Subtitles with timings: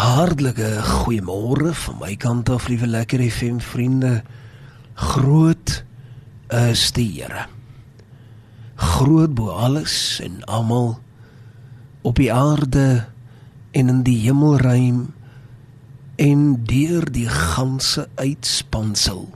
[0.00, 4.22] Hartlike goeiemôre van my kant af, liewe lekker FM vriende.
[4.96, 5.82] Groot
[6.56, 7.42] is die Here.
[8.80, 10.94] Groot bo alles en almal
[12.00, 13.04] op die aarde
[13.76, 15.10] en in die hemelruim
[16.16, 19.26] en deur die ganse uitspansel.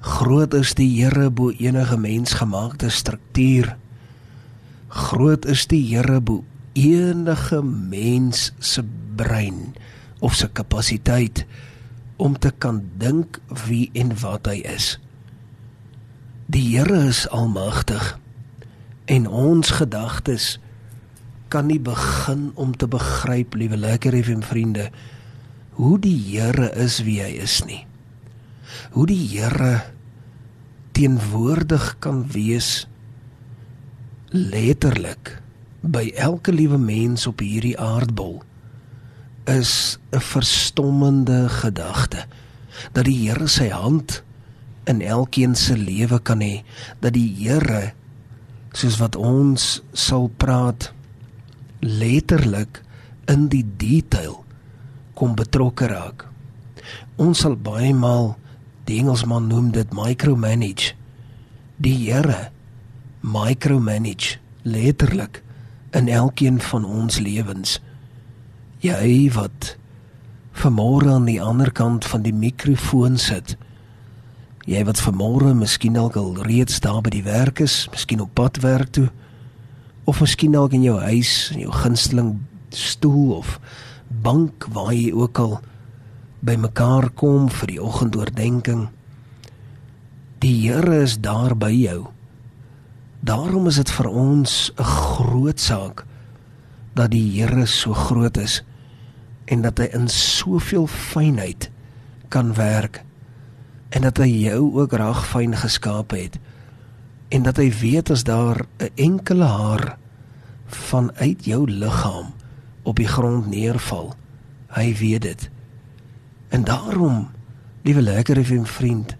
[0.00, 3.74] Groot is die Here bo enige mensgemaakte struktuur.
[4.88, 9.74] Groot is die Here bo enige mens se brein
[10.24, 11.44] of sy kapasiteit
[12.16, 14.96] om te kan dink wie en wat hy is.
[16.46, 18.14] Die Here is almagtig
[19.10, 20.56] en ons gedagtes
[21.52, 24.90] kan nie begin om te begryp, liewe lekker FM vriende,
[25.78, 27.84] hoe die Here is wie hy is nie.
[28.96, 29.84] Hoe die Here
[30.96, 32.86] teenwoordig kan wees
[34.32, 35.36] letterlik
[35.84, 38.40] by elke liewe mens op hierdie aardbol
[39.46, 42.26] is 'n verstommende gedagte
[42.92, 44.22] dat die Here sy hand
[44.84, 46.62] in elkeen se lewe kan hê.
[47.00, 47.92] Dat die Here
[48.72, 50.92] soos wat ons sal praat
[51.80, 52.82] letterlik
[53.30, 54.44] in die detail
[55.14, 56.26] kom betrokke raak.
[57.16, 58.36] Ons sal baie maal
[58.86, 60.94] die Engelsman noem dit micromanage.
[61.76, 62.50] Die Here
[63.22, 65.42] micromanage letterlik
[65.96, 67.80] in elkeen van ons lewens
[68.84, 69.76] jy wat
[70.56, 73.56] vanmôre aan die ander kant van die mikrofoon sit.
[74.66, 78.60] Jy wat vanmôre miskien dalk al reeds daar by die werk is, miskien op pad
[78.64, 79.08] werk toe
[80.06, 82.36] of miskien dalk in jou huis, in jou gunsteling
[82.70, 83.56] stoel of
[84.22, 85.56] bank waar jy ook al
[86.46, 88.86] bymekaar kom vir die oggendoordenking.
[90.38, 92.06] Die Here is daar by jou.
[93.26, 96.06] Daarom is dit vir ons 'n groot saak
[96.96, 98.62] dat die Here so groot is
[99.46, 101.70] en dat hy in soveel fynheid
[102.32, 103.02] kan werk
[103.94, 106.40] en dat hy jou ook reg fyn geskaap het
[107.28, 109.98] en dat hy weet as daar 'n enkele haar
[110.66, 112.34] vanuit jou liggaam
[112.82, 114.14] op die grond neerval
[114.76, 115.50] hy weet dit.
[116.48, 117.28] En daarom
[117.82, 119.16] liewe lekker vriend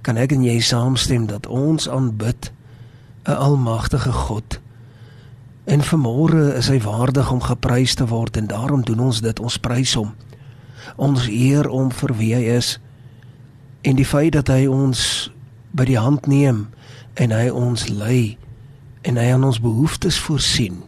[0.00, 2.52] kan ek en jy saamstem dat ons aanbid
[3.24, 4.60] 'n almagtige God
[5.70, 9.40] En vanmôre is hy waardig om geprys te word en daarom doen ons dit.
[9.40, 10.16] Ons prys hom.
[10.98, 12.72] Ons eer hom vir wie hy is.
[13.86, 15.30] En die feit dat hy ons
[15.70, 16.64] by die hand neem
[17.14, 18.34] en hy ons lei
[19.06, 20.82] en hy aan ons behoeftes voorsien,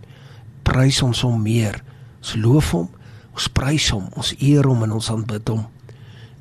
[0.67, 1.79] prys ons hom meer.
[2.19, 2.91] Ons loof hom,
[3.39, 5.63] ons prys hom, ons eer hom en ons aanbid hom.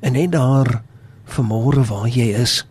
[0.02, 0.82] En net daar
[1.30, 2.64] vanmôre waar jy is,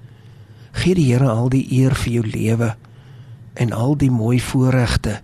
[0.84, 2.76] gee die Here al die eer vir jou lewe
[3.56, 5.22] en al die mooi voorregte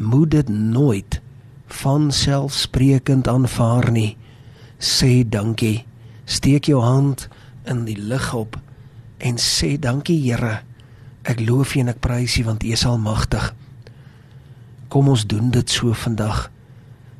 [0.00, 1.20] moet dit nooit
[1.66, 4.16] van selfsprekend aanvaar nie.
[4.78, 5.84] Sê dankie.
[6.24, 7.28] Steek jou hand
[7.68, 8.56] in die lug op
[9.20, 10.62] en sê dankie Here.
[11.28, 13.50] Ek loof U en ek prys U want U is almagtig.
[14.88, 16.48] Kom ons doen dit so vandag.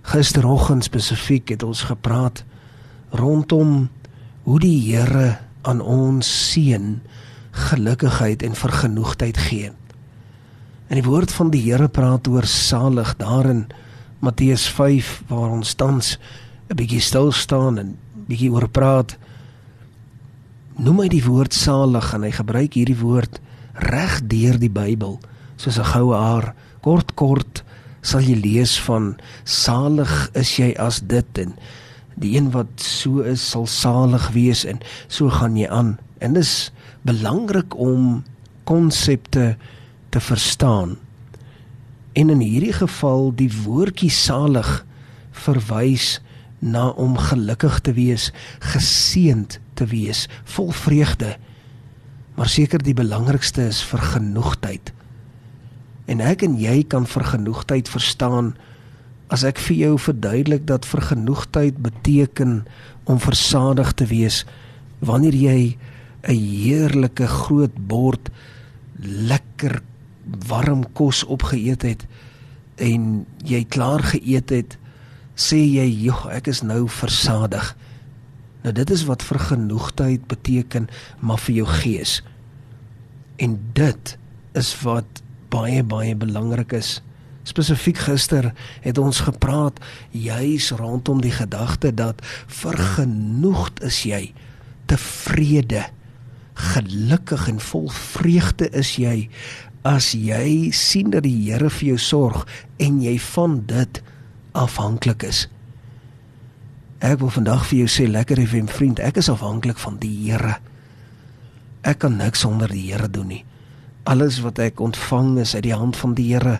[0.09, 2.45] Gisteroggend spesifiek het ons gepraat
[3.13, 3.91] rondom
[4.49, 5.37] hoe die Here
[5.69, 6.97] aan ons seën
[7.69, 9.75] gelukigheid en vergenoegdheid gee.
[10.91, 13.69] En die woord van die Here praat oor salig daarin
[14.19, 16.19] Matteus 5 waar ons tans
[16.67, 17.97] 'n bietjie stil staan en
[18.27, 19.17] bietjie oor praat.
[20.75, 23.39] Noem hy die woord salig en hy gebruik hierdie woord
[23.75, 25.21] reg deur die Bybel
[25.57, 27.63] soos 'n goue haar kort kort
[28.03, 31.55] sal jy lees van salig is jy as dit en
[32.17, 36.73] die een wat so is sal salig wees en so gaan jy aan en dis
[37.03, 38.25] belangrik om
[38.65, 39.79] konsepte te
[40.19, 40.97] verstaan.
[42.13, 44.81] En in hierdie geval die woordjie salig
[45.31, 46.19] verwys
[46.59, 51.37] na om gelukkig te wees, geseënd te wees, vol vreugde.
[52.35, 54.91] Maar seker die belangrikste is vergenoegdheid.
[56.11, 58.57] En ek en jy kan vergenoegdheid verstaan
[59.31, 62.65] as ek vir jou verduidelik dat vergenoegdheid beteken
[63.07, 64.43] om versadig te wees
[64.99, 65.79] wanneer jy
[66.29, 68.29] 'n heerlike groot bord
[69.01, 69.81] lekker
[70.47, 72.07] warm kos opgeëet het
[72.81, 74.79] en jy klaar geëet het,
[75.37, 77.77] sê jy, "Jog, ek is nou versadig."
[78.63, 80.89] Nou dit is wat vergenoegdheid beteken,
[81.19, 82.23] maar vir jou gees.
[83.37, 84.19] En dit
[84.53, 87.03] is wat baie baie belangrik is.
[87.43, 88.53] Spesifiek gister
[88.85, 89.81] het ons gepraat
[90.11, 94.33] juis rondom die gedagte dat vergenoegd is jy,
[94.87, 95.87] tevrede,
[96.55, 99.31] gelukkig en vol vreugde is jy
[99.87, 102.45] as jy sien dat die Here vir jou sorg
[102.79, 104.01] en jy van dit
[104.53, 105.47] afhanklik is.
[107.01, 110.59] Ek wil vandag vir jou sê lekker FM vriend, ek is afhanklik van die Here.
[111.81, 113.45] Ek kan niks sonder die Here doen nie.
[114.05, 116.59] Alles wat ek ontvang is uit die hand van die Here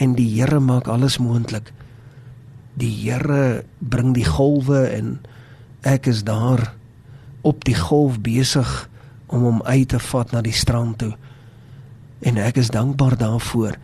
[0.00, 1.72] en die Here maak alles moontlik.
[2.80, 5.18] Die Here bring die golwe en
[5.84, 6.70] ek is daar
[7.44, 8.88] op die golf besig
[9.28, 11.12] om hom uit te vat na die strand toe.
[12.22, 13.78] En ek is dankbaar daarvoor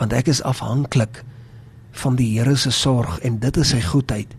[0.00, 1.22] want ek is afhanklik
[2.02, 4.32] van die Here se sorg en dit is sy goedheid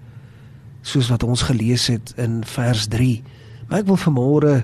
[0.83, 3.21] soos wat ons gelees het in vers 3.
[3.69, 4.55] Maar ek wil vanmôre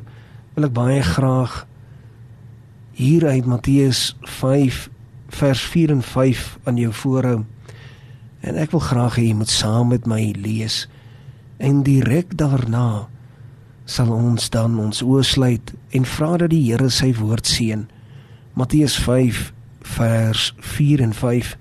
[0.55, 1.61] wil ek baie graag
[2.99, 4.89] hier uit Matteus 5
[5.39, 7.37] vers 4 en 5 aan jou voorhou.
[8.41, 10.87] En ek wil graag hê jy moet saam met my lees.
[11.59, 13.07] En direk daarna
[13.89, 17.87] sal ons dan ons oë sluit en vra dat die Here sy woord seën.
[18.59, 21.57] Matteus 5 vers 4 en 5.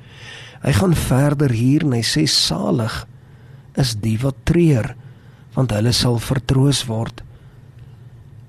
[0.64, 3.04] Hy gaan verder hier en hy sê salig
[3.78, 4.96] is die wat treur
[5.54, 7.22] want hulle sal vertroos word.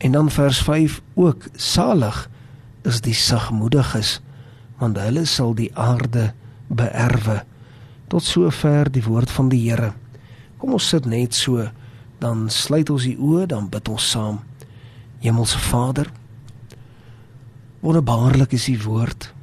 [0.01, 2.23] En dan vers 5 ook salig
[2.89, 4.17] is die sagmoediges
[4.81, 6.31] want hulle sal die aarde
[6.73, 7.43] beerwe.
[8.09, 9.91] Tot sover die woord van die Here.
[10.57, 11.67] Kom ons sit net so
[12.19, 14.41] dan sluit ons die oë dan bid ons saam.
[15.21, 16.09] Hemelse Vader,
[17.79, 19.33] wonderbaarlik is u woord.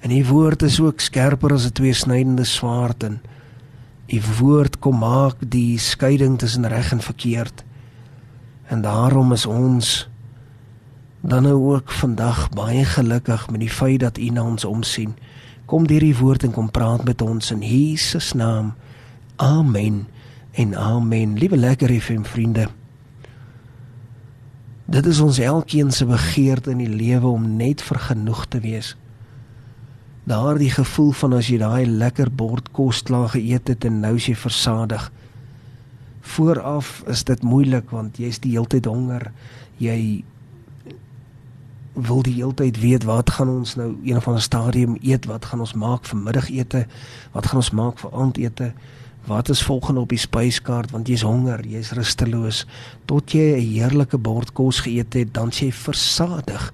[0.00, 3.20] En u woord is ook skerper as 'n tweesnydende swaard en
[4.06, 7.64] u woord kom maak die skeiding tussen reg en verkeerd.
[8.66, 10.08] En daarom is ons
[11.20, 15.14] dan nou ook vandag baie gelukkig met die feit dat u na ons omsien.
[15.64, 18.74] Kom deur die woord en kom praat met ons in Jesus naam.
[19.36, 20.06] Amen.
[20.52, 21.38] En amen.
[21.38, 22.68] Liewe lekker FM vriende.
[24.92, 28.96] Dit is ons elkeen se begeerte in die lewe om net vergenoeg te wees
[30.24, 34.28] daardie gevoel van as jy daai lekker bord kos klaar geëet het en nou is
[34.30, 35.08] jy versadig.
[36.34, 39.32] Vooraf is dit moeilik want jy's die hele tyd honger.
[39.82, 40.22] Jy
[41.92, 45.26] wil die hele tyd weet wat gaan ons nou een van 'n stadium eet?
[45.26, 46.86] Wat gaan ons maak vir middagete?
[47.32, 48.72] Wat gaan ons maak vir aandete?
[49.26, 50.90] Wat is volgende op die spyskaart?
[50.90, 52.66] Want jy's honger, jy's rusteloos.
[53.04, 56.72] Tot jy 'n heerlike bord kos geëet het, dan jy versadig.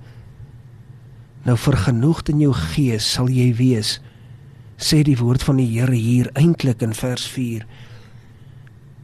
[1.44, 4.00] Nou vergenoegd in jou gees sal jy wees
[4.78, 7.66] sê die woord van die Here hier eintlik in vers 4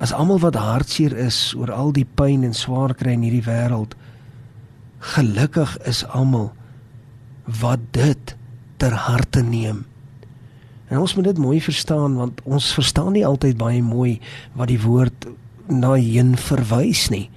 [0.03, 3.97] As almal wat hartseer is oor al die pyn en swaar kry in hierdie wêreld
[5.15, 6.53] gelukkig is almal
[7.61, 8.37] wat dit
[8.81, 9.83] ter harte neem
[10.89, 14.19] En ons moet dit mooi verstaan want ons verstaan nie altyd baie mooi
[14.55, 15.29] wat die woord
[15.69, 17.29] na heen verwys nie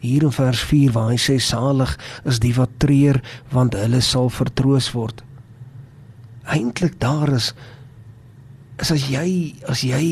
[0.00, 1.94] hier in vers 4 waar hy sê salig
[2.28, 3.18] is die wat treur
[3.54, 5.24] want hulle sal vertroos word.
[6.48, 7.52] Eintlik daar is
[8.78, 10.04] is as jy as jy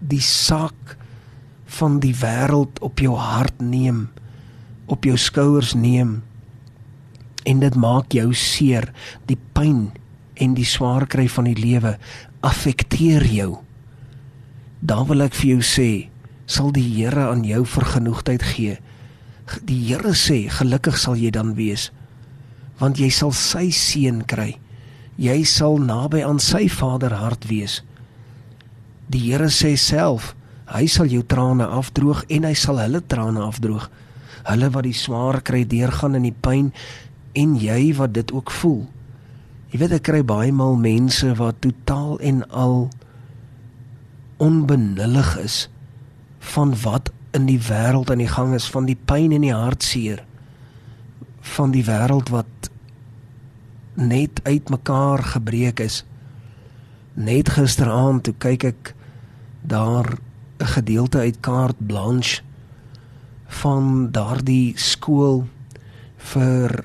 [0.00, 0.96] die sak
[1.80, 4.08] van die wêreld op jou hart neem,
[4.90, 6.20] op jou skouers neem
[7.48, 8.90] en dit maak jou seer,
[9.24, 9.88] die pyn
[10.40, 11.96] en die swaar kry van die lewe
[12.46, 13.50] affekteer jou.
[14.80, 15.90] Dan wil ek vir jou sê,
[16.50, 18.78] sal die Here aan jou vergenoegdheid gee.
[19.66, 21.90] Die Here sê gelukkig sal jy dan wees
[22.80, 24.54] want jy sal sy seën kry.
[25.20, 27.82] Jy sal naby aan sy Vader hart wees.
[29.12, 30.30] Die Here sê self
[30.70, 33.90] hy sal jou trane afdroog en hy sal hulle trane afdroog.
[34.48, 36.70] Hulle wat die swaar kry deurgaan in die pyn
[37.36, 38.86] en jy wat dit ook voel
[39.70, 42.88] jy weet ek kry baie maal mense wat totaal en al
[44.42, 45.68] onbenullig is
[46.54, 50.24] van wat in die wêreld aan die gang is van die pyn en die hartseer
[51.56, 52.70] van die wêreld wat
[54.00, 56.02] net uitmekaar gebreek is.
[57.14, 58.94] Net gisteraand toe kyk ek
[59.62, 60.18] daar
[60.58, 62.42] 'n gedeelte uit kaart blanche
[63.62, 65.46] van daardie skool
[66.16, 66.84] vir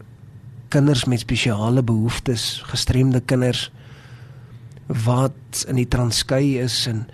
[0.68, 3.72] kinders met spesiale behoeftes gestremde kinders
[4.88, 7.06] wat in die Transkei is en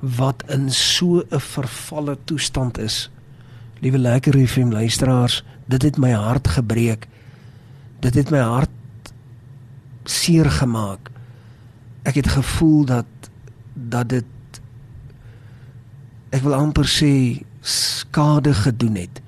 [0.00, 3.10] wat in so 'n vervalle toestand is.
[3.80, 7.06] Liewe lekker FM luisteraars, dit het my hart gebreek.
[8.00, 8.70] Dit het my hart
[10.04, 11.10] seer gemaak.
[12.02, 13.06] Ek het gevoel dat
[13.74, 14.24] dat dit
[16.30, 19.20] ek wil amper sê skade gedoen het.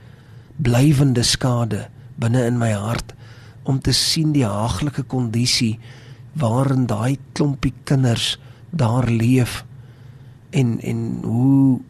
[0.57, 3.15] Blywende skade binne in my hart
[3.63, 5.79] om te sien die haaglike kondisie
[6.33, 8.39] waarin daai klompie kinders
[8.71, 9.65] daar leef
[10.51, 11.81] en en hoe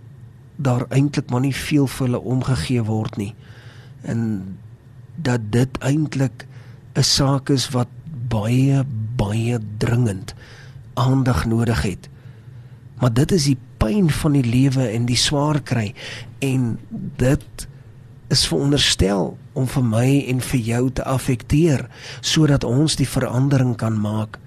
[0.57, 3.35] daar eintlik maar nie veel vir hulle omgegee word nie.
[4.03, 4.23] En
[5.17, 6.47] dat dit eintlik
[6.95, 7.89] 'n saak is wat
[8.29, 8.85] baie
[9.17, 10.35] baie dringend
[10.95, 12.09] aandag nodig het.
[13.01, 15.95] Maar dit is die pyn van die lewe en die swaar kry
[16.39, 16.79] en
[17.17, 17.67] dit
[18.33, 21.87] is veronderstel om vir my en vir jou te affekteer
[22.21, 24.39] sodat ons die verandering kan maak.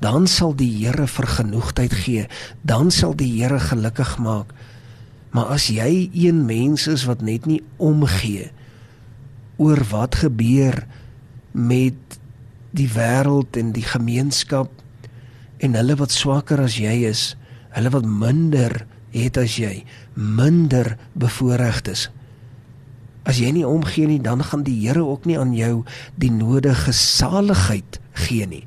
[0.00, 2.26] Dan sal die Here vergenoegdheid gee
[2.66, 4.54] dan sal die Here gelukkig maak.
[5.30, 8.50] Maar as jy een mens is wat net nie omgee
[9.60, 10.82] oor wat gebeur
[11.52, 12.18] met
[12.74, 14.70] die wêreld en die gemeenskap
[15.60, 17.34] en hulle wat swakker as jy is
[17.74, 18.84] hulle wat minder
[19.14, 19.82] het as jy
[20.14, 22.06] minder bevoordeeld is
[23.28, 25.84] As jy nie omgee nie, dan gaan die Here ook nie aan jou
[26.20, 28.64] die nodige saligheid gee nie.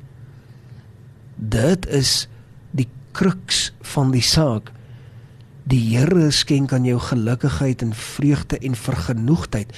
[1.36, 2.28] Dit is
[2.70, 4.70] die kruks van die saak.
[5.64, 9.72] Die Here skenk aan jou gelukigheid en vreugde en vergenoegdheid,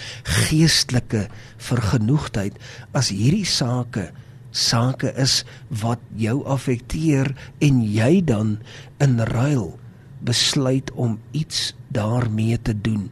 [0.46, 2.58] geestelike vergenoegdheid
[2.92, 4.10] as hierdie sake
[4.56, 5.44] sake is
[5.82, 8.56] wat jou affekteer en jy dan
[9.04, 9.76] in ruil
[10.24, 13.10] besluit om iets daarmee te doen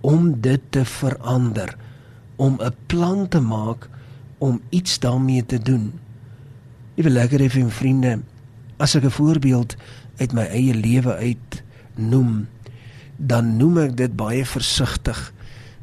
[0.00, 1.76] om dit te verander,
[2.36, 3.88] om 'n plan te maak
[4.38, 5.92] om iets daarmee te doen.
[6.94, 8.20] Liewe lekker effe vriende,
[8.76, 9.76] as ek 'n voorbeeld
[10.16, 11.62] uit my eie lewe uit
[11.94, 12.48] noem,
[13.16, 15.32] dan noem ek dit baie versigtig.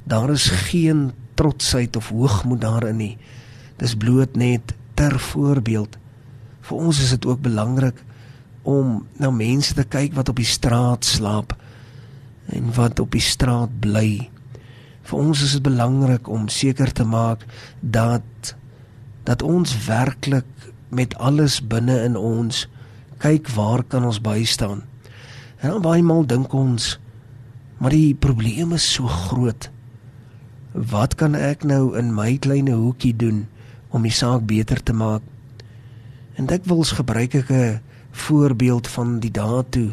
[0.03, 3.17] Daar is geen trotsheid of hoogmoed daarin nie.
[3.77, 5.98] Dis bloot net ter voorbeeld.
[6.62, 8.03] Vir ons is dit ook belangrik
[8.63, 11.55] om na mense te kyk wat op die straat slaap
[12.54, 14.30] en wat op die straat bly.
[15.06, 17.46] Vir ons is dit belangrik om seker te maak
[17.82, 18.56] dat
[19.25, 22.68] dat ons werklik met alles binne in ons
[23.18, 24.84] kyk waar kan ons bystaan.
[25.62, 27.00] En dan baie maal dink ons
[27.78, 29.70] maar die probleem is so groot.
[30.72, 33.46] Wat kan ek nou in my klein hoekie doen
[33.96, 35.24] om die saak beter te maak?
[36.36, 37.80] En dit wils gebruik ek 'n
[38.12, 39.92] voorbeeld van die dae toe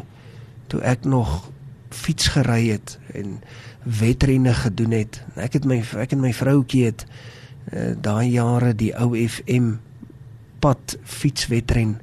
[0.67, 1.51] toe ek nog
[1.93, 3.39] fiets gery het en
[3.83, 5.21] wedrenne gedoen het.
[5.35, 9.75] Ek het my ek en my vroutjie het uh, daai jare die ou FM
[10.63, 11.97] pad fietswedren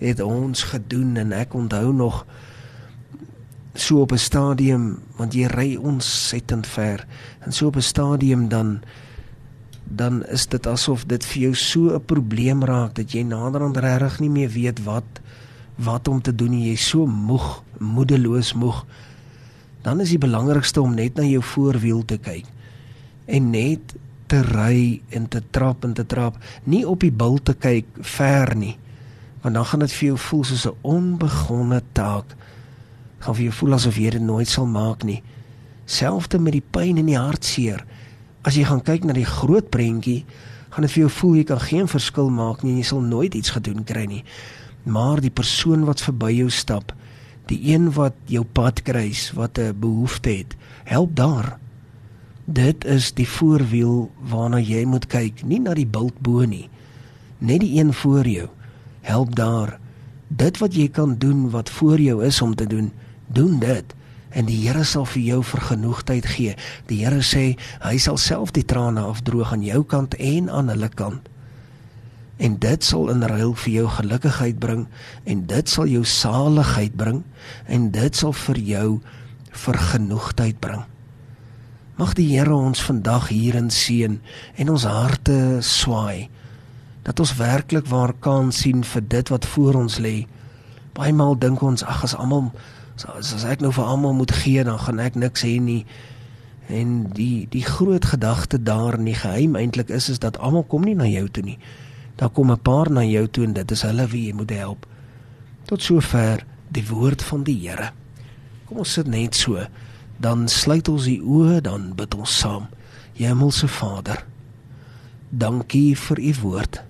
[0.00, 2.24] het ons gedoen en ek onthou nog
[3.74, 7.06] so op 'n stadium want jy ry ontsettend ver
[7.40, 8.80] en so op 'n stadium dan
[9.84, 14.20] dan is dit asof dit vir jou so 'n probleem raak dat jy naderhand regtig
[14.20, 15.20] nie meer weet wat
[15.74, 18.84] wat om te doen jy is so moeg moedeloos moeg
[19.82, 22.46] dan is die belangrikste om net na jou voorwiel te kyk
[23.30, 23.94] en net
[24.30, 26.36] te ry en te trap en te trap,
[26.70, 28.76] nie op die bil te kyk ver nie.
[29.42, 32.36] Want dan gaan dit vir jou voel soos 'n onbegonne taak.
[33.18, 35.22] Gaan vir jou voel asof jy dit nooit sal maak nie.
[35.86, 37.84] Selfs met die pyn in die hartseer.
[38.42, 40.24] As jy gaan kyk na die groot prentjie,
[40.70, 43.34] gaan dit vir jou voel jy kan geen verskil maak nie en jy sal nooit
[43.34, 44.24] iets gedoen kry nie.
[44.84, 46.92] Maar die persoon wat verby jou stap,
[47.50, 51.58] die een wat jou pad kruis, wat 'n behoefte het, help daar.
[52.44, 56.68] Dit is die voorwiel waarna jy moet kyk, nie na die bult bo nie.
[57.38, 58.48] Net die een voor jou.
[59.00, 59.78] Help daar.
[60.28, 62.92] Dit wat jy kan doen wat voor jou is om te doen,
[63.26, 63.94] doen dit
[64.30, 66.54] en die Here sal vir jou vergenoegdheid gee.
[66.86, 70.88] Die Here sê hy sal self die trane afdroog aan jou kant en aan hulle
[70.88, 71.28] kant
[72.40, 74.86] en dit sal in ruil vir jou gelukigheid bring
[75.28, 77.22] en dit sal jou saligheid bring
[77.68, 78.86] en dit sal vir jou
[79.64, 80.86] vergenoegdheid bring.
[82.00, 84.20] Mag die Here ons vandag hierin seën
[84.56, 86.30] en ons harte swaai
[87.04, 90.24] dat ons werklik waar kan sien vir dit wat voor ons lê.
[90.96, 92.48] Baie maal dink ons ag as almal
[92.96, 95.84] as, as ek nou vir almal moet gee dan gaan ek niks hê nie.
[96.72, 100.88] En die die groot gedagte daar in die geheim eintlik is is dat almal kom
[100.88, 101.60] nie na jou toe nie
[102.20, 104.86] dan kom 'n paar na jou toe en dit is hulle wie jy moet help.
[105.64, 107.92] Tot sover die woord van die Here.
[108.64, 109.66] Kom ons sit net so,
[110.20, 112.68] dan sluit ons die oë, dan bid ons saam.
[113.16, 114.24] Hemelse Vader,
[115.30, 116.82] dankie vir u woord.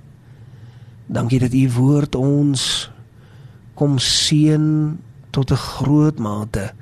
[1.07, 2.91] Dankie dat u woord ons
[3.75, 4.99] kom seën
[5.31, 6.73] tot 'n groot mate.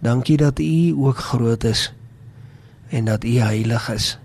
[0.00, 1.92] Dankie dat u ook groot is
[2.88, 4.18] en dat u heilig is.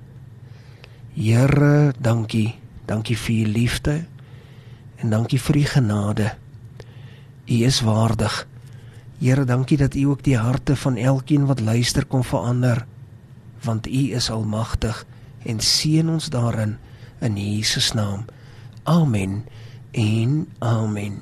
[1.13, 2.58] Here, dankie
[2.89, 3.95] Dankie vir u liefde
[4.97, 6.31] en dankie vir u genade.
[7.45, 8.47] U is waardig.
[9.19, 12.85] Here, dankie dat u ook die harte van elkeen wat luister kom verander,
[13.61, 15.05] want u is almagtig
[15.45, 16.77] en seën ons daarin
[17.19, 18.25] in Jesus naam.
[18.83, 19.45] Amen.
[19.91, 21.21] En amen.